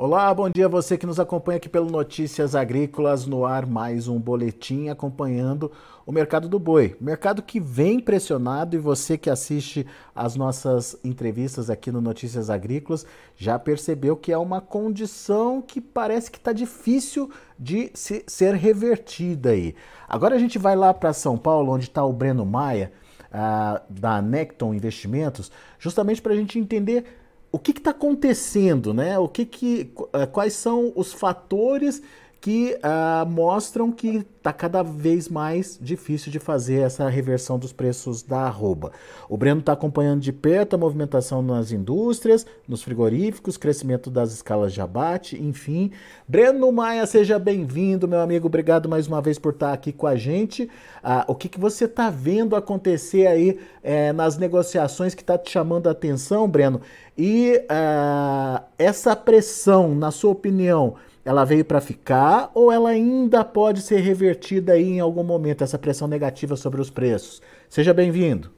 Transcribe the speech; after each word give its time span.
Olá, 0.00 0.32
bom 0.32 0.48
dia 0.48 0.66
a 0.66 0.68
você 0.68 0.96
que 0.96 1.04
nos 1.04 1.18
acompanha 1.18 1.56
aqui 1.56 1.68
pelo 1.68 1.90
Notícias 1.90 2.54
Agrícolas 2.54 3.26
no 3.26 3.44
ar, 3.44 3.66
mais 3.66 4.06
um 4.06 4.16
boletim 4.16 4.88
acompanhando 4.90 5.72
o 6.06 6.12
mercado 6.12 6.48
do 6.48 6.56
boi. 6.56 6.96
Mercado 7.00 7.42
que 7.42 7.58
vem 7.58 7.98
pressionado 7.98 8.76
e 8.76 8.78
você 8.78 9.18
que 9.18 9.28
assiste 9.28 9.84
as 10.14 10.36
nossas 10.36 10.96
entrevistas 11.02 11.68
aqui 11.68 11.90
no 11.90 12.00
Notícias 12.00 12.48
Agrícolas 12.48 13.04
já 13.36 13.58
percebeu 13.58 14.16
que 14.16 14.30
é 14.30 14.38
uma 14.38 14.60
condição 14.60 15.60
que 15.60 15.80
parece 15.80 16.30
que 16.30 16.38
está 16.38 16.52
difícil 16.52 17.28
de 17.58 17.90
se, 17.92 18.22
ser 18.28 18.54
revertida 18.54 19.50
aí. 19.50 19.74
Agora 20.08 20.36
a 20.36 20.38
gente 20.38 20.60
vai 20.60 20.76
lá 20.76 20.94
para 20.94 21.12
São 21.12 21.36
Paulo, 21.36 21.72
onde 21.72 21.86
está 21.86 22.04
o 22.04 22.12
Breno 22.12 22.46
Maia, 22.46 22.92
uh, 23.32 23.82
da 23.90 24.22
Necton 24.22 24.74
Investimentos, 24.74 25.50
justamente 25.76 26.22
para 26.22 26.34
a 26.34 26.36
gente 26.36 26.56
entender 26.56 27.04
o 27.50 27.58
que 27.58 27.70
está 27.70 27.90
acontecendo, 27.90 28.92
né? 28.92 29.18
O 29.18 29.28
que, 29.28 29.44
que 29.46 29.90
eh, 30.12 30.26
quais 30.26 30.52
são 30.52 30.92
os 30.94 31.12
fatores 31.12 32.02
que 32.40 32.78
uh, 32.78 33.28
mostram 33.28 33.90
que 33.90 34.24
está 34.36 34.52
cada 34.52 34.82
vez 34.82 35.28
mais 35.28 35.78
difícil 35.80 36.30
de 36.30 36.38
fazer 36.38 36.80
essa 36.80 37.08
reversão 37.08 37.58
dos 37.58 37.72
preços 37.72 38.22
da 38.22 38.42
arroba. 38.42 38.92
O 39.28 39.36
Breno 39.36 39.60
está 39.60 39.72
acompanhando 39.72 40.20
de 40.20 40.32
perto 40.32 40.74
a 40.74 40.78
movimentação 40.78 41.42
nas 41.42 41.72
indústrias, 41.72 42.46
nos 42.66 42.82
frigoríficos, 42.82 43.56
crescimento 43.56 44.08
das 44.08 44.32
escalas 44.32 44.72
de 44.72 44.80
abate, 44.80 45.40
enfim. 45.42 45.90
Breno 46.26 46.70
Maia, 46.70 47.06
seja 47.06 47.38
bem-vindo, 47.38 48.06
meu 48.06 48.20
amigo. 48.20 48.46
Obrigado 48.46 48.88
mais 48.88 49.08
uma 49.08 49.20
vez 49.20 49.38
por 49.38 49.52
estar 49.52 49.72
aqui 49.72 49.92
com 49.92 50.06
a 50.06 50.14
gente. 50.14 50.64
Uh, 51.02 51.24
o 51.26 51.34
que, 51.34 51.48
que 51.48 51.58
você 51.58 51.86
está 51.86 52.08
vendo 52.08 52.54
acontecer 52.54 53.26
aí 53.26 53.58
eh, 53.82 54.12
nas 54.12 54.38
negociações 54.38 55.14
que 55.14 55.22
está 55.22 55.36
te 55.36 55.50
chamando 55.50 55.88
a 55.88 55.92
atenção, 55.92 56.48
Breno? 56.48 56.80
E 57.16 57.60
uh, 57.64 58.62
essa 58.78 59.16
pressão, 59.16 59.94
na 59.94 60.12
sua 60.12 60.30
opinião, 60.30 60.94
ela 61.28 61.44
veio 61.44 61.62
para 61.62 61.78
ficar 61.78 62.50
ou 62.54 62.72
ela 62.72 62.88
ainda 62.88 63.44
pode 63.44 63.82
ser 63.82 63.98
revertida 63.98 64.72
aí 64.72 64.92
em 64.92 64.98
algum 65.00 65.22
momento, 65.22 65.62
essa 65.62 65.78
pressão 65.78 66.08
negativa 66.08 66.56
sobre 66.56 66.80
os 66.80 66.88
preços? 66.88 67.42
Seja 67.68 67.92
bem-vindo. 67.92 68.50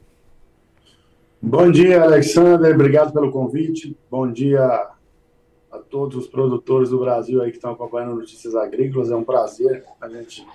Bom 1.42 1.68
dia, 1.68 2.00
Alexander. 2.00 2.72
Obrigado 2.72 3.12
pelo 3.12 3.32
convite. 3.32 3.98
Bom 4.08 4.30
dia 4.30 4.62
a 5.68 5.78
todos 5.78 6.16
os 6.16 6.28
produtores 6.28 6.90
do 6.90 7.00
Brasil 7.00 7.42
aí 7.42 7.50
que 7.50 7.56
estão 7.56 7.72
acompanhando 7.72 8.14
Notícias 8.14 8.54
Agrícolas. 8.54 9.10
É 9.10 9.16
um 9.16 9.24
prazer 9.24 9.84
a 10.00 10.08
gente 10.08 10.46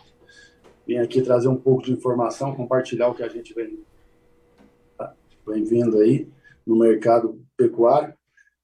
vir 0.87 0.99
aqui 0.99 1.21
trazer 1.21 1.49
um 1.49 1.57
pouco 1.57 1.83
de 1.83 1.91
informação, 1.91 2.55
compartilhar 2.55 3.09
o 3.09 3.13
que 3.13 3.23
a 3.23 3.27
gente 3.27 3.53
vem, 3.53 3.77
vem 5.45 5.65
vendo 5.65 5.97
aí 5.97 6.29
no 6.65 6.77
mercado 6.77 7.41
pecuário. 7.57 8.13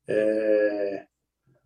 É, 0.08 1.06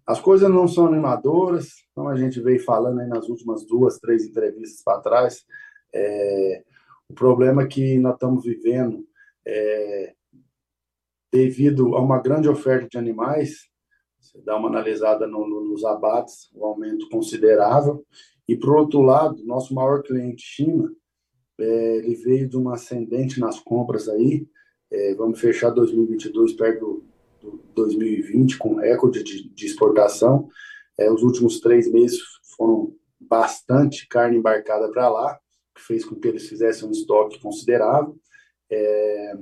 as 0.06 0.20
coisas 0.20 0.50
não 0.50 0.68
são 0.68 0.86
animadoras, 0.86 1.70
como 1.94 2.10
a 2.10 2.16
gente 2.16 2.40
veio 2.40 2.64
falando 2.64 3.00
aí 3.00 3.08
nas 3.08 3.28
últimas 3.28 3.66
duas, 3.66 4.00
três 4.00 4.24
entrevistas 4.24 4.84
para 4.84 5.02
trás. 5.02 5.46
É, 5.94 6.64
o 7.10 7.14
problema 7.14 7.66
que 7.66 7.98
nós 7.98 8.14
estamos 8.14 8.44
vivendo 8.44 9.06
é, 9.46 10.14
devido 11.32 11.96
a 11.96 12.02
uma 12.02 12.20
grande 12.20 12.48
oferta 12.48 12.88
de 12.88 12.98
animais, 12.98 13.68
você 14.20 14.42
dá 14.42 14.56
uma 14.56 14.70
analisada 14.70 15.28
no, 15.28 15.48
no, 15.48 15.62
nos 15.66 15.84
abates, 15.84 16.50
um 16.56 16.66
aumento 16.66 17.10
considerável, 17.10 18.06
e 18.48 18.56
por 18.56 18.76
outro 18.76 19.02
lado, 19.02 19.44
nosso 19.46 19.74
maior 19.74 20.04
cliente, 20.04 20.44
China, 20.44 20.92
é, 21.60 21.98
ele 21.98 22.16
veio 22.16 22.48
de 22.50 22.58
uma 22.58 22.76
ascendente 22.76 23.40
nas 23.40 23.60
compras 23.60 24.08
aí, 24.08 24.48
é, 24.92 25.16
vamos 25.16 25.40
fechar 25.40 25.72
2022 25.72 26.54
perto 26.54 27.04
2020 27.74 28.58
com 28.58 28.76
recorde 28.76 29.24
de, 29.24 29.50
de 29.50 29.66
exportação. 29.66 30.50
É, 30.98 31.12
os 31.12 31.24
últimos 31.24 31.60
três 31.60 31.92
meses 31.92 32.20
foram 32.56 32.96
bastante 33.20 34.08
carne 34.08 34.38
embarcada 34.38 34.90
para 34.90 35.10
lá, 35.10 35.40
que 35.76 35.82
fez 35.82 36.06
com 36.06 36.16
que 36.16 36.28
eles 36.28 36.48
fizessem 36.48 36.88
um 36.88 36.92
estoque 36.92 37.40
considerável. 37.40 38.18
É, 38.70 39.38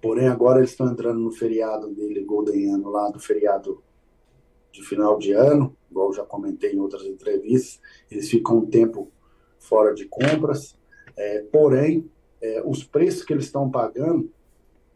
porém, 0.00 0.28
agora 0.28 0.58
eles 0.58 0.70
estão 0.70 0.90
entrando 0.90 1.20
no 1.20 1.32
feriado 1.32 1.88
dele, 1.94 2.24
Golden 2.24 2.74
Ano, 2.74 2.90
lá 2.90 3.08
do 3.10 3.18
feriado 3.18 3.82
de 4.74 4.82
final 4.82 5.16
de 5.18 5.32
ano, 5.32 5.76
igual 5.88 6.12
já 6.12 6.24
comentei 6.24 6.72
em 6.72 6.80
outras 6.80 7.04
entrevistas, 7.04 7.80
eles 8.10 8.28
ficam 8.28 8.58
um 8.58 8.66
tempo 8.66 9.10
fora 9.60 9.94
de 9.94 10.04
compras, 10.06 10.76
é, 11.16 11.42
porém, 11.42 12.10
é, 12.42 12.60
os 12.66 12.82
preços 12.82 13.24
que 13.24 13.32
eles 13.32 13.44
estão 13.44 13.70
pagando 13.70 14.33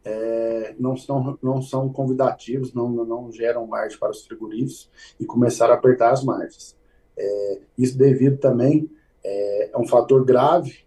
é, 0.09 0.75
não, 0.79 0.97
são, 0.97 1.37
não 1.41 1.61
são 1.61 1.91
convidativos, 1.91 2.73
não, 2.73 2.89
não 2.89 3.31
geram 3.31 3.67
margem 3.67 3.99
para 3.99 4.09
os 4.09 4.25
frigoríficos 4.25 4.89
e 5.19 5.25
começaram 5.25 5.73
a 5.73 5.77
apertar 5.77 6.11
as 6.11 6.23
margens. 6.23 6.75
É, 7.17 7.61
isso 7.77 7.97
devido 7.97 8.37
também 8.37 8.89
é, 9.23 9.69
a 9.73 9.79
um 9.79 9.87
fator 9.87 10.25
grave, 10.25 10.79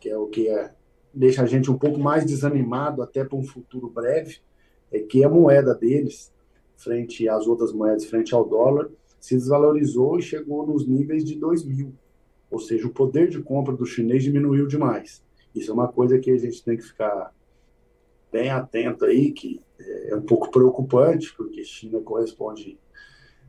que 0.00 0.08
é 0.08 0.16
o 0.16 0.26
que 0.28 0.48
é, 0.48 0.72
deixa 1.12 1.42
a 1.42 1.46
gente 1.46 1.70
um 1.70 1.78
pouco 1.78 1.98
mais 1.98 2.24
desanimado 2.24 3.02
até 3.02 3.22
para 3.24 3.36
um 3.36 3.44
futuro 3.44 3.88
breve, 3.88 4.38
é 4.90 5.00
que 5.00 5.22
a 5.22 5.28
moeda 5.28 5.74
deles, 5.74 6.32
frente 6.76 7.28
às 7.28 7.46
outras 7.46 7.72
moedas, 7.72 8.06
frente 8.06 8.34
ao 8.34 8.48
dólar, 8.48 8.88
se 9.20 9.34
desvalorizou 9.34 10.18
e 10.18 10.22
chegou 10.22 10.66
nos 10.66 10.86
níveis 10.86 11.24
de 11.24 11.34
2000. 11.34 11.92
Ou 12.50 12.58
seja, 12.58 12.86
o 12.86 12.92
poder 12.92 13.28
de 13.28 13.42
compra 13.42 13.74
do 13.74 13.84
chinês 13.84 14.22
diminuiu 14.22 14.66
demais. 14.66 15.22
Isso 15.54 15.70
é 15.70 15.74
uma 15.74 15.88
coisa 15.88 16.18
que 16.18 16.30
a 16.30 16.38
gente 16.38 16.62
tem 16.62 16.76
que 16.76 16.84
ficar 16.84 17.33
bem 18.34 18.50
atento 18.50 19.04
aí, 19.04 19.30
que 19.30 19.60
é, 19.78 20.10
é 20.10 20.16
um 20.16 20.22
pouco 20.22 20.50
preocupante, 20.50 21.32
porque 21.36 21.62
China 21.62 22.00
corresponde 22.00 22.76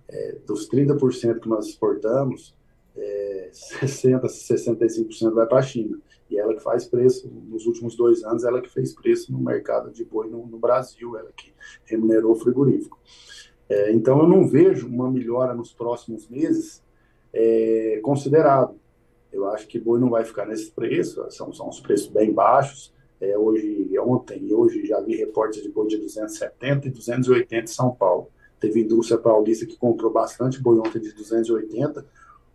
é, 0.08 0.38
dos 0.46 0.70
30% 0.70 1.40
que 1.40 1.50
nós 1.50 1.66
exportamos, 1.66 2.56
é, 2.96 3.50
60%, 3.52 4.22
65% 4.22 5.34
vai 5.34 5.48
para 5.48 5.58
a 5.58 5.64
China. 5.64 6.00
E 6.30 6.38
ela 6.38 6.54
que 6.54 6.62
faz 6.62 6.86
preço, 6.86 7.28
nos 7.28 7.66
últimos 7.66 7.96
dois 7.96 8.24
anos, 8.24 8.44
ela 8.44 8.62
que 8.62 8.70
fez 8.70 8.94
preço 8.94 9.32
no 9.32 9.40
mercado 9.40 9.92
de 9.92 10.06
boi 10.06 10.30
no, 10.30 10.46
no 10.46 10.60
Brasil, 10.60 11.18
ela 11.18 11.32
que 11.36 11.52
remunerou 11.86 12.34
o 12.34 12.36
frigorífico. 12.36 13.00
É, 13.68 13.92
então, 13.92 14.20
eu 14.20 14.28
não 14.28 14.48
vejo 14.48 14.88
uma 14.88 15.10
melhora 15.10 15.56
nos 15.56 15.74
próximos 15.74 16.30
meses 16.30 16.84
é. 17.34 18.00
Eu 19.32 19.50
acho 19.50 19.68
que 19.68 19.80
boi 19.80 20.00
não 20.00 20.10
vai 20.10 20.24
ficar 20.24 20.46
nesse 20.46 20.72
preço, 20.72 21.26
são, 21.32 21.52
são 21.52 21.68
os 21.68 21.82
preços 21.82 22.08
bem 22.08 22.32
baixos. 22.32 22.95
É, 23.20 23.38
hoje, 23.38 23.98
ontem 24.00 24.48
e 24.48 24.54
hoje 24.54 24.86
já 24.86 25.00
vi 25.00 25.16
reportes 25.16 25.62
de 25.62 25.70
boi 25.70 25.88
de 25.88 25.98
270 25.98 26.88
e 26.88 26.92
280 26.92 27.64
em 27.64 27.68
São 27.68 27.92
Paulo. 27.92 28.30
Teve 28.60 28.82
indústria 28.82 29.18
paulista 29.18 29.66
que 29.66 29.78
comprou 29.78 30.12
bastante 30.12 30.62
boi 30.62 30.78
ontem 30.80 31.00
de 31.00 31.14
280, 31.14 32.06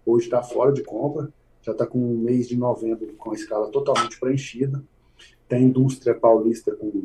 hoje 0.04 0.26
está 0.26 0.42
fora 0.42 0.72
de 0.72 0.82
compra, 0.82 1.32
já 1.62 1.72
está 1.72 1.86
com 1.86 1.98
um 1.98 2.18
mês 2.18 2.48
de 2.48 2.56
novembro 2.56 3.12
com 3.14 3.30
a 3.30 3.34
escala 3.34 3.70
totalmente 3.70 4.18
preenchida. 4.18 4.82
Tem 5.48 5.64
indústria 5.64 6.14
paulista 6.14 6.74
com 6.74 7.04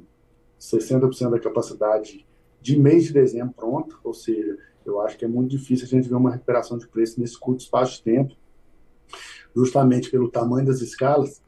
60% 0.59 1.29
da 1.29 1.39
capacidade 1.39 2.25
de 2.61 2.79
mês 2.79 3.05
de 3.05 3.13
dezembro 3.13 3.53
pronto, 3.53 3.99
ou 4.03 4.13
seja, 4.13 4.57
eu 4.85 5.01
acho 5.01 5.17
que 5.17 5.25
é 5.25 5.27
muito 5.27 5.51
difícil 5.51 5.85
a 5.85 5.89
gente 5.89 6.07
ver 6.09 6.15
uma 6.15 6.31
recuperação 6.31 6.77
de 6.77 6.87
preço 6.87 7.19
nesse 7.19 7.39
curto 7.39 7.61
espaço 7.61 7.97
de 7.97 8.03
tempo, 8.03 8.35
justamente 9.55 10.09
pelo 10.09 10.29
tamanho 10.29 10.65
das 10.65 10.81
escalas 10.81 11.41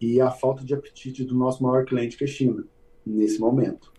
e 0.00 0.20
a 0.20 0.30
falta 0.30 0.64
de 0.64 0.74
apetite 0.74 1.24
do 1.24 1.34
nosso 1.34 1.62
maior 1.62 1.84
cliente, 1.84 2.16
que 2.16 2.24
é 2.24 2.26
a 2.26 2.30
China, 2.30 2.64
nesse 3.04 3.40
momento. 3.40 3.92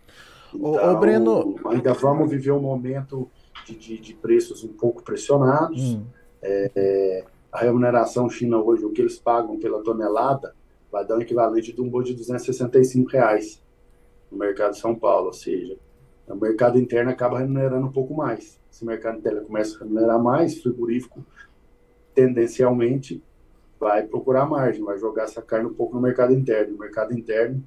Então, 0.54 0.72
ô, 0.72 0.98
Breno... 0.98 1.56
Ainda 1.66 1.92
vamos 1.92 2.30
viver 2.30 2.52
um 2.52 2.60
momento 2.60 3.30
de, 3.66 3.76
de, 3.76 3.98
de 3.98 4.14
preços 4.14 4.64
um 4.64 4.72
pouco 4.72 5.02
pressionados. 5.02 5.94
Hum. 5.94 6.04
É, 6.42 6.70
é, 6.74 7.24
a 7.52 7.60
remuneração 7.60 8.28
China 8.28 8.58
hoje, 8.58 8.84
o 8.84 8.90
que 8.90 9.00
eles 9.00 9.18
pagam 9.18 9.58
pela 9.58 9.82
tonelada, 9.82 10.54
vai 10.90 11.06
dar 11.06 11.16
um 11.16 11.20
equivalente 11.20 11.72
de 11.72 11.80
um 11.80 11.88
boi 11.88 12.04
de 12.04 12.14
265 12.14 13.10
reais 13.10 13.62
no 14.30 14.38
mercado 14.38 14.72
de 14.72 14.78
São 14.78 14.94
Paulo, 14.94 15.26
ou 15.26 15.32
seja, 15.32 15.76
o 16.28 16.36
mercado 16.36 16.78
interno 16.78 17.10
acaba 17.10 17.38
remunerando 17.38 17.86
um 17.86 17.92
pouco 17.92 18.14
mais. 18.14 18.58
Se 18.70 18.84
o 18.84 18.86
mercado 18.86 19.18
interno 19.18 19.42
começa 19.42 19.76
a 19.76 19.80
remunerar 19.80 20.22
mais, 20.22 20.60
frigorífico 20.60 21.24
tendencialmente 22.14 23.22
vai 23.80 24.02
procurar 24.02 24.44
margem, 24.44 24.84
vai 24.84 24.98
jogar 24.98 25.24
essa 25.24 25.40
carne 25.40 25.66
um 25.66 25.74
pouco 25.74 25.94
no 25.94 26.02
mercado 26.02 26.34
interno. 26.34 26.76
O 26.76 26.78
mercado 26.78 27.16
interno 27.16 27.64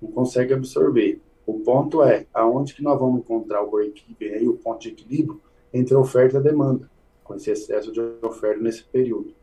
não 0.00 0.12
consegue 0.12 0.52
absorver. 0.52 1.20
O 1.46 1.60
ponto 1.60 2.02
é, 2.02 2.26
aonde 2.34 2.74
que 2.74 2.82
nós 2.82 3.00
vamos 3.00 3.20
encontrar 3.20 3.62
o 3.62 3.70
break-even 3.70 4.34
aí, 4.34 4.48
o 4.48 4.58
ponto 4.58 4.82
de 4.82 4.90
equilíbrio 4.90 5.40
entre 5.72 5.94
oferta 5.94 6.36
e 6.36 6.42
demanda, 6.42 6.88
com 7.24 7.34
esse 7.34 7.50
excesso 7.50 7.90
de 7.90 8.00
oferta 8.22 8.62
nesse 8.62 8.84
período. 8.84 9.34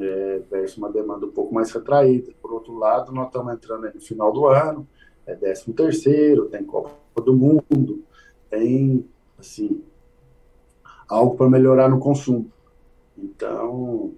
É, 0.00 0.40
versus 0.50 0.78
uma 0.78 0.90
demanda 0.90 1.26
um 1.26 1.30
pouco 1.30 1.52
mais 1.52 1.70
retraída. 1.70 2.32
Por 2.40 2.52
outro 2.52 2.78
lado, 2.78 3.12
nós 3.12 3.26
estamos 3.26 3.52
entrando 3.52 3.92
no 3.92 4.00
final 4.00 4.32
do 4.32 4.46
ano, 4.46 4.86
é 5.26 5.34
13 5.34 5.72
terceiro, 5.72 6.46
tem 6.46 6.64
Copa 6.64 6.90
do 7.16 7.34
Mundo, 7.34 8.02
tem, 8.48 9.04
assim, 9.38 9.82
algo 11.08 11.36
para 11.36 11.50
melhorar 11.50 11.88
no 11.88 11.98
consumo. 11.98 12.50
Então, 13.16 14.14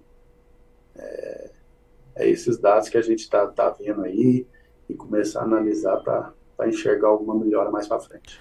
é, 0.97 1.51
é 2.15 2.29
esses 2.29 2.57
dados 2.57 2.89
que 2.89 2.97
a 2.97 3.01
gente 3.01 3.19
está 3.19 3.47
tá 3.47 3.69
vendo 3.69 4.03
aí 4.03 4.45
e 4.89 4.93
começar 4.93 5.41
a 5.41 5.43
analisar 5.43 5.97
para 5.97 6.33
enxergar 6.67 7.09
alguma 7.09 7.35
melhora 7.35 7.69
mais 7.69 7.87
para 7.87 7.99
frente. 7.99 8.39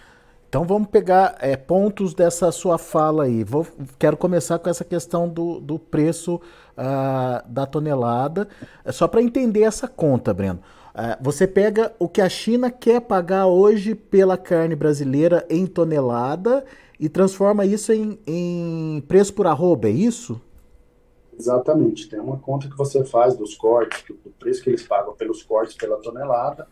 Então 0.48 0.64
vamos 0.64 0.88
pegar 0.88 1.36
é, 1.40 1.56
pontos 1.56 2.14
dessa 2.14 2.50
sua 2.52 2.78
fala 2.78 3.24
aí. 3.24 3.42
Vou, 3.42 3.66
quero 3.98 4.16
começar 4.16 4.58
com 4.58 4.70
essa 4.70 4.84
questão 4.84 5.28
do, 5.28 5.60
do 5.60 5.78
preço 5.78 6.36
uh, 6.36 7.46
da 7.46 7.66
tonelada, 7.66 8.48
é 8.84 8.92
só 8.92 9.08
para 9.08 9.20
entender 9.20 9.62
essa 9.62 9.88
conta, 9.88 10.32
Breno. 10.32 10.60
Uh, 10.94 11.22
você 11.22 11.46
pega 11.46 11.92
o 11.98 12.08
que 12.08 12.22
a 12.22 12.28
China 12.28 12.70
quer 12.70 13.02
pagar 13.02 13.46
hoje 13.46 13.94
pela 13.94 14.38
carne 14.38 14.74
brasileira 14.74 15.44
em 15.50 15.66
tonelada 15.66 16.64
e 16.98 17.08
transforma 17.08 17.66
isso 17.66 17.92
em, 17.92 18.18
em 18.26 19.04
preço 19.06 19.34
por 19.34 19.46
arroba, 19.46 19.88
é 19.88 19.92
isso? 19.92 20.40
Exatamente. 21.38 22.08
Tem 22.08 22.18
uma 22.18 22.38
conta 22.38 22.68
que 22.68 22.76
você 22.76 23.04
faz 23.04 23.36
dos 23.36 23.54
cortes, 23.54 24.04
do 24.08 24.30
preço 24.38 24.62
que 24.62 24.70
eles 24.70 24.82
pagam 24.82 25.14
pelos 25.14 25.42
cortes 25.42 25.76
pela 25.76 25.96
tonelada, 25.98 26.66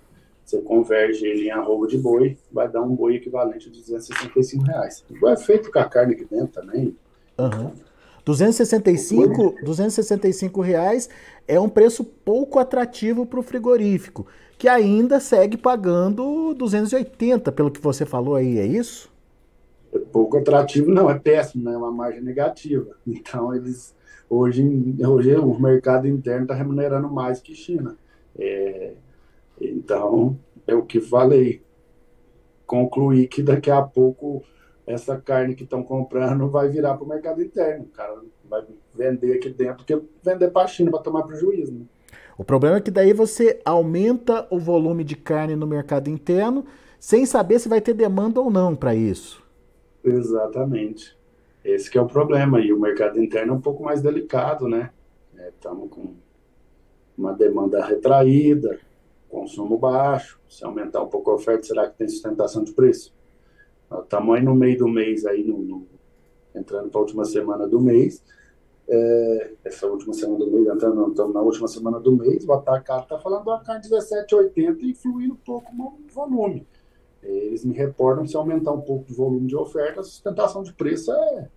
você 0.44 0.60
converge 0.60 1.24
ele 1.24 1.46
em 1.46 1.50
arroba 1.50 1.86
de 1.86 1.96
boi, 1.96 2.36
vai 2.52 2.68
dar 2.68 2.82
um 2.82 2.94
boi 2.94 3.16
equivalente 3.16 3.68
a 3.68 3.72
265 3.72 4.64
reais. 4.64 5.04
Igual 5.08 5.32
é 5.32 5.36
feito 5.36 5.72
com 5.72 5.78
a 5.78 5.84
carne 5.84 6.14
aqui 6.14 6.26
dentro 6.26 6.48
também. 6.48 6.94
Uhum. 7.38 7.72
265, 8.24 9.56
265 9.62 10.60
reais 10.60 11.08
é 11.46 11.60
um 11.60 11.68
preço 11.68 12.04
pouco 12.04 12.58
atrativo 12.58 13.26
para 13.26 13.38
o 13.38 13.42
frigorífico, 13.42 14.26
que 14.56 14.66
ainda 14.66 15.20
segue 15.20 15.56
pagando 15.56 16.54
280, 16.54 17.52
pelo 17.52 17.70
que 17.70 17.80
você 17.80 18.06
falou 18.06 18.34
aí, 18.34 18.58
é 18.58 18.66
isso? 18.66 19.12
É 19.92 19.98
pouco 19.98 20.38
atrativo, 20.38 20.90
não, 20.90 21.10
é 21.10 21.18
péssimo, 21.18 21.64
né? 21.64 21.74
é 21.74 21.76
uma 21.76 21.92
margem 21.92 22.22
negativa. 22.22 22.96
Então, 23.06 23.54
eles 23.54 23.93
hoje, 24.28 24.64
hoje 25.06 25.34
o 25.36 25.58
mercado 25.58 26.06
interno 26.08 26.42
está 26.42 26.54
remunerando 26.54 27.08
mais 27.08 27.40
que 27.40 27.54
China. 27.54 27.96
É, 28.38 28.92
então, 29.60 30.38
é 30.66 30.74
o 30.74 30.82
que 30.82 31.00
falei. 31.00 31.62
Concluí 32.66 33.26
que 33.26 33.42
daqui 33.42 33.70
a 33.70 33.82
pouco 33.82 34.42
essa 34.86 35.16
carne 35.16 35.54
que 35.54 35.64
estão 35.64 35.82
comprando 35.82 36.48
vai 36.48 36.68
virar 36.68 36.94
para 36.94 37.04
o 37.04 37.08
mercado 37.08 37.42
interno. 37.42 37.84
O 37.84 37.88
cara 37.88 38.20
vai 38.48 38.64
vender 38.94 39.34
aqui 39.34 39.50
dentro, 39.50 39.76
porque 39.76 40.00
vender 40.22 40.50
para 40.50 40.64
a 40.64 40.68
China 40.68 40.90
para 40.90 41.00
tomar 41.00 41.22
prejuízo. 41.22 41.72
Né? 41.72 41.84
O 42.36 42.44
problema 42.44 42.76
é 42.76 42.80
que 42.80 42.90
daí 42.90 43.12
você 43.12 43.60
aumenta 43.64 44.46
o 44.50 44.58
volume 44.58 45.04
de 45.04 45.16
carne 45.16 45.56
no 45.56 45.66
mercado 45.66 46.08
interno 46.08 46.64
sem 46.98 47.26
saber 47.26 47.58
se 47.58 47.68
vai 47.68 47.80
ter 47.80 47.94
demanda 47.94 48.40
ou 48.40 48.50
não 48.50 48.74
para 48.74 48.94
isso. 48.94 49.42
Exatamente. 50.02 51.16
Esse 51.64 51.90
que 51.90 51.96
é 51.96 52.00
o 52.00 52.06
problema. 52.06 52.60
E 52.60 52.72
o 52.72 52.78
mercado 52.78 53.20
interno 53.20 53.54
é 53.54 53.56
um 53.56 53.60
pouco 53.60 53.82
mais 53.82 54.02
delicado, 54.02 54.68
né? 54.68 54.90
Estamos 55.48 55.86
é, 55.86 55.88
com 55.88 56.14
uma 57.16 57.32
demanda 57.32 57.84
retraída, 57.84 58.78
consumo 59.28 59.78
baixo, 59.78 60.38
se 60.48 60.64
aumentar 60.64 61.02
um 61.02 61.08
pouco 61.08 61.30
a 61.30 61.34
oferta, 61.34 61.64
será 61.64 61.88
que 61.88 61.96
tem 61.96 62.08
sustentação 62.08 62.62
de 62.62 62.72
preço? 62.72 63.14
Estamos 63.90 64.36
aí 64.36 64.42
no 64.42 64.54
meio 64.54 64.78
do 64.78 64.88
mês, 64.88 65.24
aí 65.24 65.44
no, 65.44 65.58
no 65.58 65.86
entrando 66.54 66.88
para 66.88 67.00
a 67.00 67.02
última 67.02 67.24
semana 67.24 67.66
do 67.66 67.80
mês, 67.80 68.22
é, 68.88 69.52
essa 69.64 69.86
última 69.86 70.14
semana 70.14 70.38
do 70.44 70.50
mês, 70.50 70.66
entrando 70.66 71.08
estamos 71.08 71.34
na 71.34 71.40
última 71.40 71.66
semana 71.66 71.98
do 71.98 72.12
mês, 72.12 72.46
o 72.46 72.52
atacado 72.52 73.04
está 73.04 73.18
falando 73.18 73.44
da 73.44 73.58
carne 73.58 73.82
17,80 73.88 74.78
e 74.82 74.94
fluindo 74.94 75.34
um 75.34 75.38
pouco 75.38 75.74
no 75.74 75.98
volume. 76.12 76.66
Eles 77.24 77.64
me 77.64 77.74
reportam 77.74 78.26
se 78.26 78.36
aumentar 78.36 78.72
um 78.72 78.80
pouco 78.80 79.10
o 79.10 79.14
volume 79.14 79.46
de 79.46 79.56
oferta, 79.56 80.00
a 80.00 80.04
sustentação 80.04 80.62
de 80.62 80.72
preço 80.72 81.12
é 81.12 81.48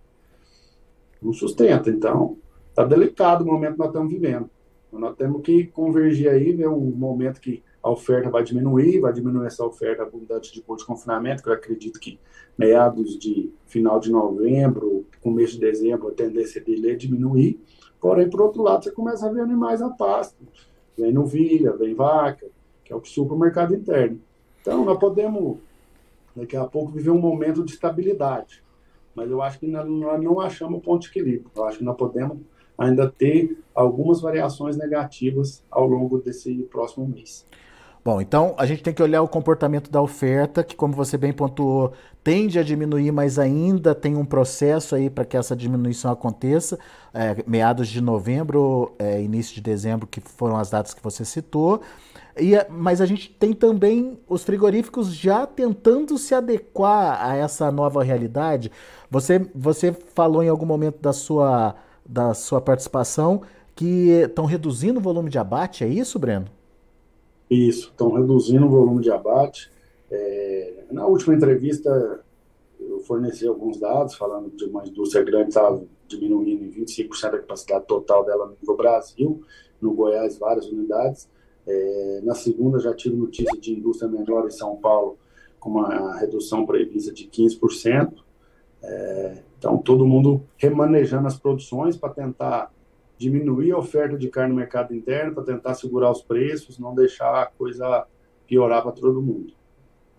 não 1.20 1.32
sustenta. 1.32 1.90
Então, 1.90 2.36
está 2.70 2.84
delicado 2.84 3.42
o 3.42 3.46
momento 3.46 3.72
que 3.72 3.78
nós 3.78 3.88
estamos 3.88 4.12
vivendo. 4.12 4.48
Então, 4.86 5.00
nós 5.00 5.16
temos 5.16 5.42
que 5.42 5.66
convergir 5.66 6.30
aí, 6.30 6.52
ver 6.52 6.68
um 6.68 6.80
momento 6.80 7.40
que 7.40 7.62
a 7.82 7.90
oferta 7.90 8.30
vai 8.30 8.42
diminuir, 8.42 9.00
vai 9.00 9.12
diminuir 9.12 9.46
essa 9.46 9.64
oferta 9.64 10.02
abundante 10.02 10.52
de 10.52 10.60
de 10.60 10.84
confinamento, 10.84 11.42
que 11.42 11.48
eu 11.48 11.52
acredito 11.52 12.00
que 12.00 12.18
meados 12.56 13.18
de 13.18 13.52
final 13.66 14.00
de 14.00 14.10
novembro, 14.10 15.06
começo 15.22 15.54
de 15.54 15.60
dezembro, 15.60 16.08
a 16.08 16.12
tendência 16.12 16.60
dele 16.60 16.92
é 16.92 16.94
diminuir. 16.94 17.60
Porém, 18.00 18.28
por 18.28 18.40
outro 18.40 18.62
lado, 18.62 18.84
você 18.84 18.90
começa 18.90 19.26
a 19.26 19.32
ver 19.32 19.40
animais 19.40 19.82
a 19.82 19.90
pasto. 19.90 20.36
Vem 20.96 21.12
novilha, 21.12 21.72
vem 21.72 21.94
vaca, 21.94 22.46
que 22.84 22.92
é 22.92 22.96
o 22.96 23.00
que 23.00 23.08
supra 23.08 23.34
o 23.34 23.38
mercado 23.38 23.74
interno. 23.74 24.20
Então, 24.68 24.84
nós 24.84 24.98
podemos, 24.98 25.56
daqui 26.36 26.54
a 26.54 26.66
pouco, 26.66 26.92
viver 26.92 27.08
um 27.08 27.18
momento 27.18 27.64
de 27.64 27.72
estabilidade. 27.72 28.62
Mas 29.14 29.30
eu 29.30 29.40
acho 29.40 29.58
que 29.58 29.66
nós 29.66 29.88
não 29.88 30.40
achamos 30.40 30.78
o 30.78 30.82
ponto 30.82 31.00
de 31.00 31.08
equilíbrio. 31.08 31.50
Eu 31.56 31.64
acho 31.64 31.78
que 31.78 31.84
nós 31.84 31.96
podemos 31.96 32.36
ainda 32.76 33.08
ter 33.10 33.58
algumas 33.74 34.20
variações 34.20 34.76
negativas 34.76 35.64
ao 35.70 35.86
longo 35.86 36.18
desse 36.18 36.54
próximo 36.70 37.08
mês. 37.08 37.46
Bom, 38.04 38.20
então 38.20 38.54
a 38.58 38.66
gente 38.66 38.82
tem 38.82 38.92
que 38.92 39.02
olhar 39.02 39.22
o 39.22 39.28
comportamento 39.28 39.90
da 39.90 40.02
oferta, 40.02 40.62
que, 40.62 40.76
como 40.76 40.94
você 40.94 41.16
bem 41.16 41.32
pontuou, 41.32 41.94
tende 42.22 42.58
a 42.58 42.62
diminuir, 42.62 43.10
mas 43.10 43.38
ainda 43.38 43.94
tem 43.94 44.16
um 44.16 44.24
processo 44.24 44.94
aí 44.94 45.08
para 45.08 45.24
que 45.24 45.36
essa 45.36 45.56
diminuição 45.56 46.12
aconteça. 46.12 46.78
É, 47.14 47.42
meados 47.46 47.88
de 47.88 48.02
novembro, 48.02 48.94
é, 48.98 49.20
início 49.22 49.54
de 49.54 49.62
dezembro, 49.62 50.06
que 50.06 50.20
foram 50.20 50.58
as 50.58 50.68
datas 50.68 50.92
que 50.92 51.02
você 51.02 51.24
citou. 51.24 51.80
E, 52.40 52.52
mas 52.70 53.00
a 53.00 53.06
gente 53.06 53.30
tem 53.30 53.52
também 53.52 54.18
os 54.28 54.44
frigoríficos 54.44 55.14
já 55.14 55.46
tentando 55.46 56.16
se 56.18 56.34
adequar 56.34 57.24
a 57.24 57.36
essa 57.36 57.70
nova 57.70 58.02
realidade. 58.02 58.70
Você, 59.10 59.38
você 59.54 59.92
falou 59.92 60.42
em 60.42 60.48
algum 60.48 60.66
momento 60.66 61.00
da 61.00 61.12
sua 61.12 61.74
da 62.08 62.32
sua 62.32 62.58
participação, 62.58 63.42
que 63.76 64.08
estão 64.10 64.46
reduzindo 64.46 64.98
o 64.98 65.02
volume 65.02 65.28
de 65.28 65.38
abate, 65.38 65.84
é 65.84 65.86
isso, 65.86 66.18
Breno? 66.18 66.46
Isso, 67.50 67.90
estão 67.90 68.10
reduzindo 68.12 68.64
o 68.64 68.70
volume 68.70 69.02
de 69.02 69.10
abate. 69.10 69.70
É, 70.10 70.84
na 70.90 71.06
última 71.06 71.34
entrevista, 71.34 72.24
eu 72.80 73.00
forneci 73.00 73.46
alguns 73.46 73.78
dados 73.78 74.14
falando 74.14 74.50
de 74.56 74.64
uma 74.64 74.86
indústria 74.86 75.22
grande 75.22 75.48
estava 75.48 75.82
diminuindo 76.06 76.64
em 76.64 76.70
25% 76.70 77.26
a 77.26 77.38
capacidade 77.38 77.86
total 77.86 78.24
dela 78.24 78.54
no 78.66 78.76
Brasil, 78.76 79.42
no 79.80 79.92
Goiás, 79.92 80.38
várias 80.38 80.66
unidades. 80.66 81.28
É, 81.68 82.20
na 82.24 82.34
segunda, 82.34 82.78
já 82.78 82.94
tive 82.94 83.14
notícia 83.14 83.60
de 83.60 83.74
indústria 83.74 84.10
menor 84.10 84.46
em 84.46 84.50
São 84.50 84.76
Paulo, 84.76 85.18
com 85.60 85.70
uma 85.70 86.16
redução 86.16 86.64
prevista 86.64 87.12
de 87.12 87.28
15%. 87.28 88.14
É, 88.82 89.42
então, 89.58 89.76
todo 89.76 90.06
mundo 90.06 90.42
remanejando 90.56 91.26
as 91.26 91.38
produções 91.38 91.96
para 91.96 92.08
tentar 92.08 92.72
diminuir 93.18 93.72
a 93.72 93.78
oferta 93.78 94.16
de 94.16 94.28
carne 94.28 94.50
no 94.50 94.58
mercado 94.58 94.94
interno, 94.94 95.34
para 95.34 95.44
tentar 95.44 95.74
segurar 95.74 96.10
os 96.10 96.22
preços, 96.22 96.78
não 96.78 96.94
deixar 96.94 97.42
a 97.42 97.46
coisa 97.46 98.06
piorar 98.46 98.82
para 98.82 98.92
todo 98.92 99.20
mundo. 99.20 99.52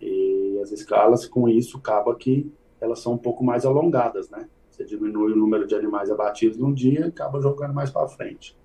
E 0.00 0.60
as 0.62 0.70
escalas, 0.70 1.26
com 1.26 1.48
isso, 1.48 1.78
acaba 1.78 2.14
que 2.14 2.52
elas 2.80 3.00
são 3.00 3.14
um 3.14 3.18
pouco 3.18 3.42
mais 3.42 3.66
alongadas, 3.66 4.30
né? 4.30 4.48
Você 4.70 4.84
diminui 4.84 5.32
o 5.32 5.36
número 5.36 5.66
de 5.66 5.74
animais 5.74 6.10
abatidos 6.10 6.56
num 6.56 6.72
dia 6.72 7.06
acaba 7.06 7.40
jogando 7.40 7.74
mais 7.74 7.90
para 7.90 8.06
frente. 8.08 8.56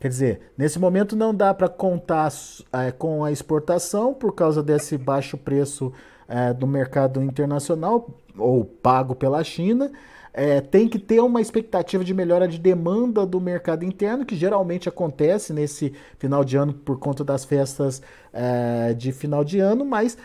Quer 0.00 0.08
dizer, 0.08 0.40
nesse 0.56 0.78
momento 0.78 1.16
não 1.16 1.34
dá 1.34 1.54
para 1.54 1.68
contar 1.68 2.30
é, 2.72 2.90
com 2.90 3.24
a 3.24 3.32
exportação 3.32 4.12
por 4.12 4.34
causa 4.34 4.62
desse 4.62 4.98
baixo 4.98 5.36
preço 5.36 5.92
é, 6.28 6.52
do 6.52 6.66
mercado 6.66 7.22
internacional 7.22 8.10
ou 8.36 8.64
pago 8.64 9.14
pela 9.14 9.42
China. 9.42 9.90
É, 10.36 10.60
tem 10.60 10.88
que 10.88 10.98
ter 10.98 11.20
uma 11.20 11.40
expectativa 11.40 12.02
de 12.02 12.12
melhora 12.12 12.48
de 12.48 12.58
demanda 12.58 13.24
do 13.24 13.40
mercado 13.40 13.84
interno, 13.84 14.26
que 14.26 14.34
geralmente 14.34 14.88
acontece 14.88 15.52
nesse 15.52 15.92
final 16.18 16.44
de 16.44 16.56
ano 16.56 16.74
por 16.74 16.98
conta 16.98 17.22
das 17.22 17.44
festas 17.44 18.02
é, 18.32 18.92
de 18.94 19.12
final 19.12 19.44
de 19.44 19.60
ano, 19.60 19.84
mas 19.84 20.18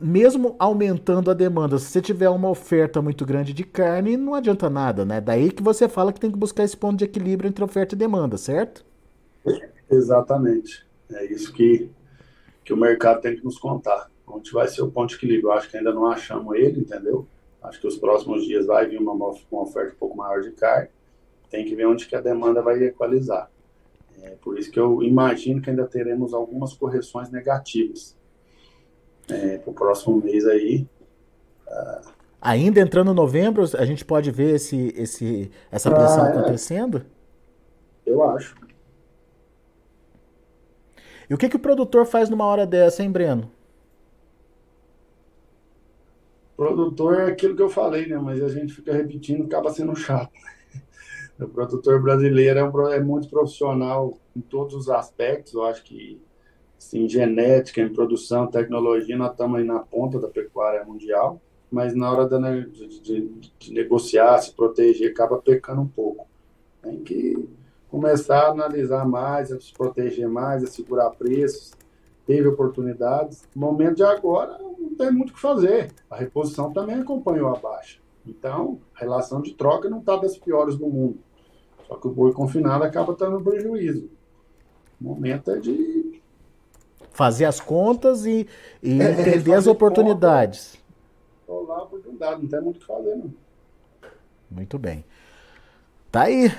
mesmo 0.00 0.56
aumentando 0.58 1.30
a 1.30 1.34
demanda, 1.34 1.78
se 1.78 1.86
você 1.86 2.02
tiver 2.02 2.28
uma 2.28 2.50
oferta 2.50 3.00
muito 3.00 3.24
grande 3.24 3.52
de 3.52 3.64
carne, 3.64 4.16
não 4.16 4.34
adianta 4.34 4.68
nada, 4.68 5.04
né? 5.04 5.20
Daí 5.20 5.50
que 5.50 5.62
você 5.62 5.88
fala 5.88 6.12
que 6.12 6.20
tem 6.20 6.30
que 6.30 6.36
buscar 6.36 6.64
esse 6.64 6.76
ponto 6.76 6.98
de 6.98 7.04
equilíbrio 7.04 7.48
entre 7.48 7.64
oferta 7.64 7.94
e 7.94 7.98
demanda, 7.98 8.36
certo? 8.36 8.84
Exatamente. 9.90 10.86
É 11.10 11.24
isso 11.26 11.52
que, 11.52 11.90
que 12.64 12.72
o 12.72 12.76
mercado 12.76 13.20
tem 13.20 13.36
que 13.36 13.44
nos 13.44 13.58
contar 13.58 14.10
onde 14.26 14.50
vai 14.50 14.66
ser 14.66 14.82
o 14.82 14.90
ponto 14.90 15.10
de 15.10 15.16
equilíbrio. 15.16 15.48
Eu 15.48 15.52
acho 15.52 15.70
que 15.70 15.76
ainda 15.76 15.92
não 15.92 16.06
achamos 16.06 16.54
ele, 16.56 16.80
entendeu? 16.80 17.26
Acho 17.62 17.80
que 17.80 17.86
os 17.86 17.96
próximos 17.96 18.44
dias 18.44 18.66
vai 18.66 18.86
vir 18.86 18.98
uma, 18.98 19.12
uma 19.12 19.62
oferta 19.62 19.92
um 19.94 19.98
pouco 19.98 20.16
maior 20.16 20.40
de 20.40 20.50
carne. 20.52 20.88
Tem 21.48 21.64
que 21.64 21.74
ver 21.74 21.86
onde 21.86 22.06
que 22.06 22.16
a 22.16 22.20
demanda 22.20 22.60
vai 22.60 22.82
equalizar. 22.84 23.50
É 24.22 24.30
por 24.40 24.58
isso 24.58 24.70
que 24.70 24.80
eu 24.80 25.02
imagino 25.02 25.60
que 25.60 25.70
ainda 25.70 25.86
teremos 25.86 26.32
algumas 26.32 26.72
correções 26.72 27.30
negativas 27.30 28.16
é, 29.28 29.58
para 29.58 29.70
o 29.70 29.74
próximo 29.74 30.16
mês 30.16 30.46
aí. 30.46 30.86
Uh... 31.66 32.16
Ainda 32.40 32.80
entrando 32.80 33.12
novembro, 33.12 33.64
a 33.76 33.84
gente 33.84 34.04
pode 34.04 34.30
ver 34.30 34.56
esse, 34.56 34.92
esse, 34.96 35.50
essa 35.70 35.90
pressão 35.90 36.24
ah, 36.24 36.28
é. 36.28 36.30
acontecendo? 36.30 37.04
Eu 38.04 38.22
acho. 38.22 38.54
E 41.28 41.34
o 41.34 41.38
que, 41.38 41.48
que 41.48 41.56
o 41.56 41.60
produtor 41.60 42.06
faz 42.06 42.28
numa 42.30 42.44
hora 42.44 42.66
dessa, 42.66 43.02
hein, 43.02 43.10
Breno? 43.10 43.50
produtor 46.56 47.20
é 47.20 47.26
aquilo 47.26 47.54
que 47.54 47.62
eu 47.62 47.68
falei, 47.68 48.06
né? 48.06 48.16
Mas 48.16 48.42
a 48.42 48.48
gente 48.48 48.72
fica 48.72 48.92
repetindo, 48.92 49.44
acaba 49.44 49.70
sendo 49.70 49.94
chato. 49.94 50.32
O 51.38 51.46
produtor 51.46 52.00
brasileiro 52.00 52.58
é, 52.58 52.64
um, 52.64 52.88
é 52.88 52.98
muito 52.98 53.28
profissional 53.28 54.16
em 54.34 54.40
todos 54.40 54.74
os 54.74 54.88
aspectos. 54.88 55.52
Eu 55.52 55.64
acho 55.64 55.84
que, 55.84 56.18
assim, 56.78 57.06
genética, 57.06 57.82
em 57.82 57.92
produção, 57.92 58.46
tecnologia, 58.46 59.14
nós 59.18 59.32
estamos 59.32 59.58
aí 59.58 59.64
na 59.66 59.80
ponta 59.80 60.18
da 60.18 60.28
pecuária 60.28 60.82
mundial. 60.82 61.38
mas 61.70 61.94
na 61.94 62.10
hora 62.10 62.26
de, 62.26 63.00
de, 63.02 63.28
de 63.58 63.72
negociar, 63.74 64.38
se 64.38 64.50
proteger, 64.54 65.10
acaba 65.10 65.36
pecando 65.36 65.82
um 65.82 65.86
pouco. 65.86 66.26
Tem 66.82 67.04
que 67.04 67.46
começar 67.90 68.46
a 68.46 68.50
analisar 68.50 69.06
mais, 69.06 69.52
a 69.52 69.60
se 69.60 69.72
proteger 69.72 70.28
mais, 70.28 70.62
a 70.62 70.66
segurar 70.66 71.10
preços. 71.10 71.72
Teve 72.26 72.48
oportunidades. 72.48 73.44
No 73.54 73.66
momento 73.66 73.96
de 73.96 74.02
agora, 74.02 74.58
não 74.58 74.94
tem 74.96 75.10
muito 75.12 75.30
o 75.30 75.34
que 75.34 75.40
fazer. 75.40 75.92
A 76.10 76.16
reposição 76.16 76.72
também 76.72 76.96
acompanhou 76.96 77.48
a 77.48 77.58
baixa. 77.58 78.00
Então, 78.26 78.80
a 78.94 79.00
relação 79.00 79.40
de 79.40 79.54
troca 79.54 79.88
não 79.88 80.00
está 80.00 80.16
das 80.16 80.36
piores 80.36 80.76
do 80.76 80.88
mundo. 80.88 81.18
Só 81.86 81.96
que 81.96 82.08
o 82.08 82.10
boi 82.10 82.32
confinado 82.32 82.82
acaba 82.82 83.14
tendo 83.14 83.40
prejuízo. 83.40 84.10
O 85.00 85.04
momento 85.04 85.50
é 85.52 85.58
de. 85.58 86.20
Fazer 87.12 87.44
as 87.44 87.60
contas 87.60 88.26
e, 88.26 88.46
e 88.82 89.00
é, 89.00 89.12
entender 89.12 89.54
as 89.54 89.66
oportunidades. 89.66 90.76
Conta, 91.46 91.72
lá 91.72 91.78
a 91.78 91.82
oportunidade, 91.84 92.42
não 92.42 92.48
tem 92.48 92.60
muito 92.60 92.76
o 92.76 92.80
que 92.80 92.86
fazer, 92.86 93.16
não. 93.16 93.32
Muito 94.50 94.78
bem. 94.78 95.04
Tá 96.10 96.22
aí. 96.22 96.50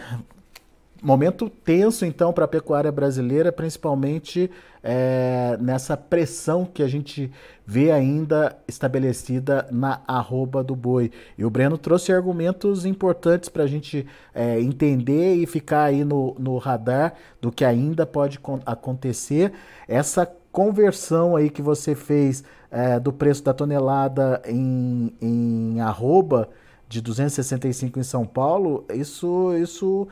Momento 1.02 1.50
tenso, 1.50 2.06
então, 2.06 2.34
para 2.34 2.46
a 2.46 2.48
pecuária 2.48 2.92
brasileira, 2.92 3.52
principalmente 3.52 4.50
é, 4.82 5.58
nessa 5.60 5.96
pressão 5.96 6.66
que 6.66 6.82
a 6.82 6.88
gente 6.88 7.32
vê 7.66 7.92
ainda 7.92 8.58
estabelecida 8.68 9.68
na 9.70 10.02
arroba 10.08 10.64
do 10.64 10.76
boi. 10.76 11.12
E 11.38 11.46
o 11.46 11.50
Breno 11.50 11.78
trouxe 11.78 12.12
argumentos 12.12 12.86
importantes 12.86 13.50
para 13.50 13.64
a 13.64 13.68
gente 13.68 14.08
é, 14.34 14.60
entender 14.60 15.36
e 15.36 15.46
ficar 15.46 15.84
aí 15.84 16.04
no, 16.04 16.36
no 16.40 16.58
radar 16.58 17.14
do 17.42 17.52
que 17.52 17.64
ainda 17.64 18.06
pode 18.06 18.40
acontecer. 18.66 19.52
Essa 19.88 20.26
conversão 20.52 21.36
aí 21.36 21.50
que 21.50 21.62
você 21.62 21.94
fez 21.94 22.44
é, 22.72 23.00
do 23.00 23.14
preço 23.14 23.44
da 23.44 23.54
tonelada 23.54 24.42
em, 24.46 25.14
em 25.22 25.80
arroba 25.82 26.50
de 26.90 27.02
265 27.02 28.00
em 28.00 28.04
São 28.04 28.26
Paulo, 28.26 28.86
isso, 28.94 29.54
isso 29.58 30.08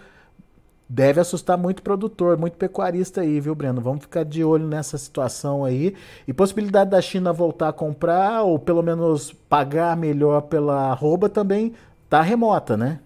deve 0.88 1.20
assustar 1.20 1.58
muito 1.58 1.82
produtor, 1.82 2.38
muito 2.38 2.58
pecuarista 2.58 3.22
aí, 3.22 3.39
viu, 3.39 3.56
Breno? 3.56 3.82
Vamos 3.82 4.01
ficar 4.01 4.24
de 4.24 4.44
olho 4.44 4.68
nessa 4.68 4.98
situação 4.98 5.65
aí. 5.65 5.96
E 6.27 6.34
possibilidade 6.34 6.92
da 6.92 7.01
China 7.01 7.34
voltar 7.34 7.70
a 7.70 7.74
comprar, 7.74 8.44
ou 8.44 8.60
pelo 8.60 8.84
menos 8.84 9.34
pagar 9.34 9.98
melhor 9.98 10.42
pela 10.42 10.92
arroba, 10.92 11.27
também 11.27 11.74
tá 12.10 12.22
remota, 12.22 12.77
né? 12.77 13.00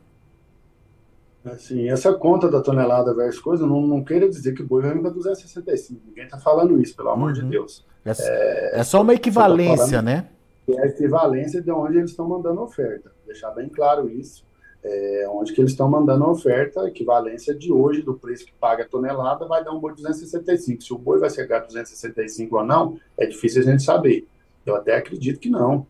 Assim, 1.45 1.89
essa 1.89 2.13
conta 2.13 2.50
da 2.50 2.62
tonelada 2.62 3.13
versus 3.13 3.41
coisa, 3.41 3.65
não, 3.65 3.81
não 3.81 4.03
queira 4.03 4.29
dizer 4.29 4.53
que 4.53 4.62
o 4.62 4.67
boi 4.67 4.81
vai 4.81 5.00
para 5.00 5.09
265. 5.09 6.01
Ninguém 6.05 6.25
está 6.25 6.38
falando 6.38 6.79
isso, 6.81 6.95
pelo 6.95 7.09
amor 7.09 7.29
uhum. 7.29 7.33
de 7.33 7.43
Deus. 7.43 7.86
É, 8.03 8.12
é, 8.12 8.79
é 8.79 8.83
só 8.83 9.01
uma 9.01 9.13
equivalência, 9.13 10.01
né? 10.01 10.27
É 10.67 10.81
a 10.81 10.86
equivalência 10.86 11.62
de 11.62 11.71
onde 11.71 11.98
eles 11.98 12.12
estão 12.12 12.27
mandando 12.27 12.62
oferta. 12.62 13.12
Deixar 13.25 13.51
bem 13.51 13.69
claro 13.69 14.09
isso 14.09 14.49
é, 14.83 15.27
onde 15.29 15.53
que 15.53 15.62
eles 15.62 15.71
estão 15.71 15.89
mandando 15.89 16.24
a 16.24 16.31
oferta, 16.31 16.81
a 16.81 16.88
equivalência 16.88 17.53
de 17.53 17.71
hoje 17.71 18.01
do 18.01 18.13
preço 18.13 18.45
que 18.45 18.53
paga 18.53 18.83
a 18.83 18.88
tonelada, 18.88 19.45
vai 19.45 19.63
dar 19.63 19.71
um 19.71 19.79
boi 19.79 19.93
265. 19.93 20.83
Se 20.83 20.93
o 20.93 20.98
boi 20.98 21.19
vai 21.19 21.29
chegar 21.29 21.57
a 21.57 21.65
265 21.65 22.55
ou 22.55 22.63
não, 22.63 23.00
é 23.17 23.25
difícil 23.25 23.62
a 23.62 23.65
gente 23.65 23.83
saber. 23.83 24.27
Eu 24.65 24.75
até 24.75 24.95
acredito 24.95 25.39
que 25.39 25.50
não, 25.50 25.86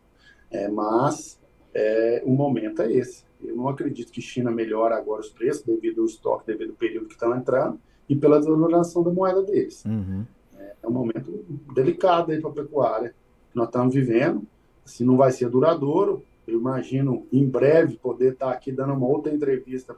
é, 0.49 0.67
mas 0.67 1.39
é, 1.73 2.23
o 2.25 2.31
momento 2.31 2.81
é 2.81 2.91
esse. 2.91 3.23
Eu 3.41 3.55
não 3.55 3.69
acredito 3.69 4.11
que 4.11 4.21
China 4.21 4.51
melhore 4.51 4.93
agora 4.93 5.21
os 5.21 5.29
preços 5.29 5.63
devido 5.63 6.01
ao 6.01 6.05
estoque, 6.05 6.47
devido 6.47 6.71
ao 6.71 6.75
período 6.75 7.07
que 7.07 7.13
estão 7.13 7.35
entrando 7.35 7.79
e 8.07 8.15
pela 8.15 8.39
desvalorização 8.39 9.03
da 9.03 9.11
moeda 9.11 9.43
deles. 9.43 9.83
Uhum. 9.85 10.25
É, 10.57 10.73
é, 10.83 10.87
um 10.87 10.91
momento 10.91 11.45
delicado 11.73 12.31
aí 12.31 12.41
para 12.41 12.49
a 12.49 12.53
pecuária 12.53 13.15
que 13.51 13.55
nós 13.55 13.67
estamos 13.67 13.93
vivendo. 13.93 14.43
Se 14.83 15.03
não 15.03 15.15
vai 15.15 15.31
ser 15.31 15.49
duradouro, 15.49 16.23
eu 16.49 16.59
imagino 16.59 17.27
em 17.31 17.45
breve 17.45 17.97
poder 17.97 18.33
estar 18.33 18.51
aqui 18.51 18.71
dando 18.71 18.93
uma 18.93 19.07
outra 19.07 19.33
entrevista 19.33 19.95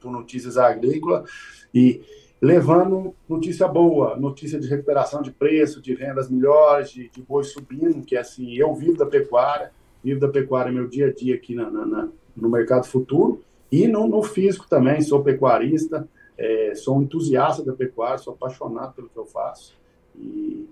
para 0.00 0.10
Notícias 0.10 0.56
Agrícola 0.56 1.24
e 1.72 2.02
levando 2.40 3.14
notícia 3.28 3.66
boa, 3.66 4.16
notícia 4.16 4.60
de 4.60 4.68
recuperação 4.68 5.22
de 5.22 5.30
preço, 5.30 5.80
de 5.80 5.94
vendas 5.94 6.28
melhores, 6.28 6.90
de, 6.90 7.08
de 7.08 7.22
boi 7.22 7.42
subindo, 7.42 8.04
que 8.04 8.16
assim, 8.16 8.54
eu 8.54 8.74
vivo 8.74 8.98
da 8.98 9.06
pecuária, 9.06 9.72
vivo 10.02 10.20
da 10.20 10.28
pecuária 10.28 10.70
meu 10.70 10.86
dia 10.86 11.08
a 11.08 11.12
dia 11.12 11.34
aqui 11.34 11.54
na, 11.54 11.70
na 11.70 12.08
no 12.36 12.50
mercado 12.50 12.86
futuro 12.86 13.40
e 13.70 13.86
no, 13.88 14.06
no 14.06 14.22
físico 14.22 14.68
também, 14.68 15.00
sou 15.00 15.22
pecuarista, 15.22 16.08
é, 16.36 16.74
sou 16.74 16.98
um 16.98 17.02
entusiasta 17.02 17.64
da 17.64 17.72
pecuária, 17.72 18.18
sou 18.18 18.34
apaixonado 18.34 18.94
pelo 18.94 19.08
que 19.08 19.16
eu 19.16 19.26
faço 19.26 19.74
e 20.16 20.68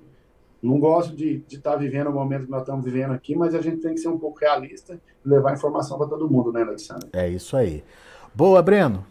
não 0.63 0.79
gosto 0.79 1.15
de 1.15 1.45
estar 1.49 1.73
tá 1.73 1.77
vivendo 1.77 2.07
o 2.09 2.13
momento 2.13 2.45
que 2.45 2.51
nós 2.51 2.63
estamos 2.63 2.85
vivendo 2.85 3.13
aqui, 3.13 3.35
mas 3.35 3.55
a 3.55 3.61
gente 3.61 3.79
tem 3.79 3.95
que 3.95 4.01
ser 4.01 4.09
um 4.09 4.19
pouco 4.19 4.39
realista 4.39 4.95
e 4.95 5.29
levar 5.29 5.55
informação 5.55 5.99
para 5.99 6.07
todo 6.07 6.31
mundo, 6.31 6.53
né, 6.53 6.63
Alexandre? 6.63 7.09
É 7.13 7.29
isso 7.29 7.57
aí. 7.57 7.83
Boa, 8.33 8.63
Breno. 8.63 9.05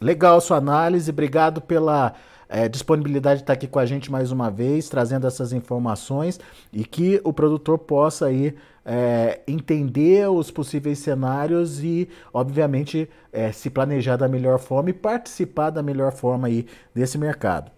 Legal 0.00 0.40
sua 0.40 0.58
análise. 0.58 1.10
Obrigado 1.10 1.60
pela 1.60 2.14
é, 2.48 2.68
disponibilidade 2.68 3.38
de 3.38 3.42
estar 3.44 3.54
aqui 3.54 3.66
com 3.66 3.78
a 3.78 3.86
gente 3.86 4.12
mais 4.12 4.30
uma 4.30 4.50
vez, 4.50 4.88
trazendo 4.88 5.26
essas 5.26 5.52
informações 5.52 6.38
e 6.72 6.84
que 6.84 7.20
o 7.24 7.32
produtor 7.32 7.78
possa 7.78 8.26
aí 8.26 8.54
é, 8.84 9.40
entender 9.46 10.30
os 10.30 10.50
possíveis 10.50 10.98
cenários 10.98 11.82
e, 11.82 12.08
obviamente, 12.32 13.08
é, 13.32 13.50
se 13.50 13.70
planejar 13.70 14.16
da 14.16 14.28
melhor 14.28 14.58
forma 14.58 14.90
e 14.90 14.94
participar 14.94 15.70
da 15.70 15.82
melhor 15.82 16.12
forma 16.12 16.48
aí 16.48 16.66
desse 16.94 17.18
mercado. 17.18 17.70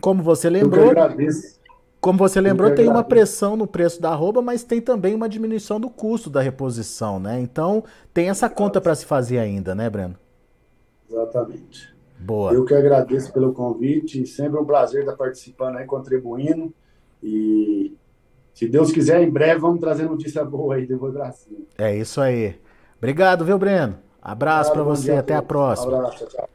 Como 0.00 0.22
você 0.22 0.48
lembrou. 0.48 0.84
Eu 0.84 0.90
agradeço 0.90 1.57
como 2.00 2.18
você 2.18 2.40
lembrou, 2.40 2.74
tem 2.74 2.88
uma 2.88 3.02
pressão 3.02 3.56
no 3.56 3.66
preço 3.66 4.00
da 4.00 4.10
arroba, 4.10 4.40
mas 4.40 4.62
tem 4.62 4.80
também 4.80 5.14
uma 5.14 5.28
diminuição 5.28 5.80
do 5.80 5.90
custo 5.90 6.30
da 6.30 6.40
reposição, 6.40 7.18
né? 7.18 7.40
Então 7.40 7.82
tem 8.14 8.28
essa 8.28 8.48
conta 8.48 8.80
para 8.80 8.94
se 8.94 9.04
fazer 9.04 9.38
ainda, 9.38 9.74
né, 9.74 9.90
Breno? 9.90 10.14
Exatamente. 11.10 11.94
Boa. 12.18 12.52
Eu 12.52 12.64
que 12.64 12.74
agradeço 12.74 13.32
pelo 13.32 13.52
convite, 13.52 14.26
sempre 14.26 14.58
um 14.58 14.64
prazer 14.64 15.00
estar 15.00 15.16
participando 15.16 15.76
aí, 15.76 15.86
contribuindo. 15.86 16.72
E 17.22 17.96
se 18.54 18.68
Deus 18.68 18.92
quiser, 18.92 19.22
em 19.22 19.30
breve 19.30 19.60
vamos 19.60 19.80
trazer 19.80 20.04
notícia 20.04 20.44
boa 20.44 20.76
aí 20.76 20.86
do 20.86 20.98
Brasil. 20.98 21.66
É 21.76 21.96
isso 21.96 22.20
aí. 22.20 22.60
Obrigado, 22.98 23.44
viu, 23.44 23.58
Breno? 23.58 23.98
Abraço 24.20 24.72
para 24.72 24.82
você, 24.82 25.12
até 25.12 25.34
a 25.34 25.42
próxima. 25.42 25.92
Um 25.92 26.00
abraço, 26.00 26.26
tchau. 26.26 26.48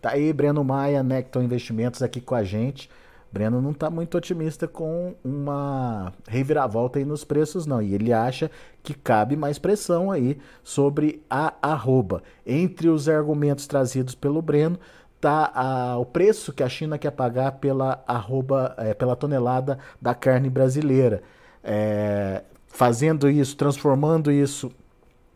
Tá 0.00 0.10
aí, 0.10 0.32
Breno 0.32 0.62
Maia, 0.62 1.02
Necton 1.02 1.42
Investimentos 1.42 2.02
aqui 2.02 2.20
com 2.20 2.34
a 2.34 2.44
gente. 2.44 2.90
Breno 3.34 3.60
não 3.60 3.72
está 3.72 3.90
muito 3.90 4.16
otimista 4.16 4.68
com 4.68 5.16
uma 5.24 6.12
reviravolta 6.28 7.00
aí 7.00 7.04
nos 7.04 7.24
preços, 7.24 7.66
não. 7.66 7.82
E 7.82 7.92
ele 7.92 8.12
acha 8.12 8.48
que 8.80 8.94
cabe 8.94 9.34
mais 9.34 9.58
pressão 9.58 10.08
aí 10.08 10.38
sobre 10.62 11.20
a 11.28 11.52
arroba. 11.60 12.22
Entre 12.46 12.88
os 12.88 13.08
argumentos 13.08 13.66
trazidos 13.66 14.14
pelo 14.14 14.40
Breno, 14.40 14.78
tá 15.20 15.50
a, 15.52 15.98
o 15.98 16.06
preço 16.06 16.52
que 16.52 16.62
a 16.62 16.68
China 16.68 16.96
quer 16.96 17.10
pagar 17.10 17.52
pela 17.52 18.04
arroba, 18.06 18.72
é, 18.78 18.94
pela 18.94 19.16
tonelada 19.16 19.80
da 20.00 20.14
carne 20.14 20.48
brasileira. 20.48 21.20
É, 21.64 22.44
fazendo 22.68 23.28
isso, 23.28 23.56
transformando 23.56 24.30
isso 24.30 24.70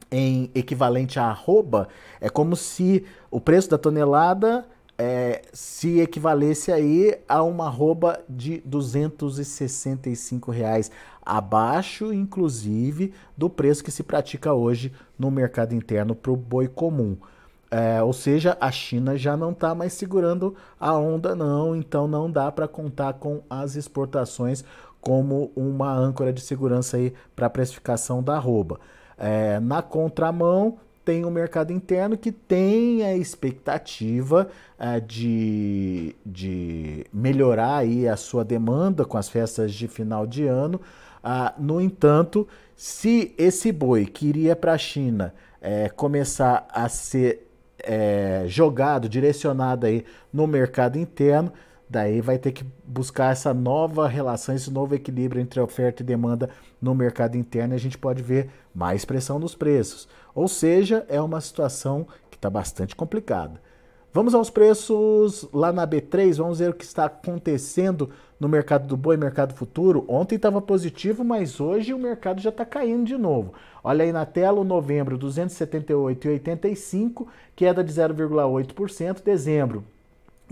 em 0.08 0.52
equivalente 0.54 1.18
a 1.18 1.24
arroba, 1.24 1.88
é 2.20 2.28
como 2.28 2.54
se 2.54 3.04
o 3.28 3.40
preço 3.40 3.68
da 3.68 3.76
tonelada 3.76 4.64
é, 4.98 5.42
se 5.52 6.00
equivalesse 6.00 6.72
aí 6.72 7.16
a 7.28 7.42
uma 7.44 7.66
arroba 7.66 8.20
de 8.28 8.60
265 8.64 10.50
reais, 10.50 10.90
abaixo, 11.24 12.12
inclusive, 12.12 13.14
do 13.36 13.48
preço 13.48 13.84
que 13.84 13.92
se 13.92 14.02
pratica 14.02 14.52
hoje 14.52 14.92
no 15.16 15.30
mercado 15.30 15.72
interno 15.72 16.16
para 16.16 16.32
o 16.32 16.36
boi 16.36 16.66
comum. 16.66 17.16
É, 17.70 18.02
ou 18.02 18.12
seja, 18.12 18.56
a 18.60 18.72
China 18.72 19.16
já 19.16 19.36
não 19.36 19.52
está 19.52 19.74
mais 19.74 19.92
segurando 19.92 20.56
a 20.80 20.94
onda, 20.96 21.34
não, 21.34 21.76
então 21.76 22.08
não 22.08 22.30
dá 22.30 22.50
para 22.50 22.66
contar 22.66 23.12
com 23.14 23.42
as 23.48 23.76
exportações 23.76 24.64
como 25.00 25.52
uma 25.54 25.92
âncora 25.92 26.32
de 26.32 26.40
segurança 26.40 26.96
aí 26.96 27.12
para 27.36 27.46
a 27.46 27.50
precificação 27.50 28.22
da 28.22 28.36
arroba. 28.36 28.80
É, 29.16 29.60
na 29.60 29.82
contramão, 29.82 30.78
tem 31.08 31.24
o 31.24 31.28
um 31.28 31.30
mercado 31.30 31.72
interno 31.72 32.18
que 32.18 32.30
tem 32.30 33.02
a 33.02 33.16
expectativa 33.16 34.46
uh, 34.78 35.00
de, 35.00 36.14
de 36.24 37.06
melhorar 37.10 37.78
aí 37.78 38.06
a 38.06 38.14
sua 38.14 38.44
demanda 38.44 39.06
com 39.06 39.16
as 39.16 39.26
festas 39.26 39.72
de 39.72 39.88
final 39.88 40.26
de 40.26 40.46
ano. 40.46 40.78
Uh, 41.24 41.62
no 41.62 41.80
entanto, 41.80 42.46
se 42.76 43.34
esse 43.38 43.72
boi 43.72 44.04
que 44.04 44.26
iria 44.26 44.54
para 44.54 44.74
a 44.74 44.78
China 44.78 45.32
é, 45.62 45.88
começar 45.88 46.68
a 46.70 46.90
ser 46.90 47.48
é, 47.82 48.44
jogado, 48.46 49.08
direcionado 49.08 49.86
aí 49.86 50.04
no 50.30 50.46
mercado 50.46 50.98
interno, 50.98 51.50
daí 51.88 52.20
vai 52.20 52.36
ter 52.36 52.52
que 52.52 52.66
buscar 52.84 53.32
essa 53.32 53.54
nova 53.54 54.06
relação, 54.06 54.54
esse 54.54 54.70
novo 54.70 54.94
equilíbrio 54.94 55.40
entre 55.40 55.58
oferta 55.58 56.02
e 56.02 56.06
demanda 56.06 56.50
no 56.82 56.94
mercado 56.94 57.36
interno 57.36 57.72
e 57.72 57.76
a 57.76 57.80
gente 57.80 57.96
pode 57.96 58.22
ver 58.22 58.50
mais 58.74 59.06
pressão 59.06 59.38
nos 59.38 59.54
preços. 59.54 60.06
Ou 60.38 60.46
seja, 60.46 61.04
é 61.08 61.20
uma 61.20 61.40
situação 61.40 62.06
que 62.30 62.36
está 62.36 62.48
bastante 62.48 62.94
complicada. 62.94 63.60
Vamos 64.12 64.36
aos 64.36 64.48
preços 64.48 65.48
lá 65.52 65.72
na 65.72 65.84
B3, 65.84 66.36
vamos 66.36 66.60
ver 66.60 66.70
o 66.70 66.74
que 66.74 66.84
está 66.84 67.06
acontecendo 67.06 68.10
no 68.38 68.48
mercado 68.48 68.86
do 68.86 68.96
boi, 68.96 69.16
mercado 69.16 69.52
futuro. 69.52 70.04
Ontem 70.06 70.36
estava 70.36 70.62
positivo, 70.62 71.24
mas 71.24 71.58
hoje 71.58 71.92
o 71.92 71.98
mercado 71.98 72.40
já 72.40 72.50
está 72.50 72.64
caindo 72.64 73.04
de 73.04 73.18
novo. 73.18 73.52
Olha 73.82 74.04
aí 74.04 74.12
na 74.12 74.24
tela, 74.24 74.60
o 74.60 74.64
novembro 74.64 75.18
278,85, 75.18 77.26
queda 77.56 77.82
de 77.82 77.92
0,8%, 77.92 79.24
dezembro 79.24 79.82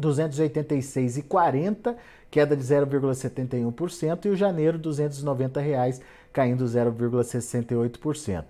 286,40, 0.00 1.94
queda 2.28 2.56
de 2.56 2.64
0,71%, 2.64 4.24
e 4.24 4.30
o 4.30 4.34
janeiro 4.34 4.78
290 4.78 5.60
reais, 5.60 6.00
caindo 6.32 6.64
0,68%. 6.64 8.46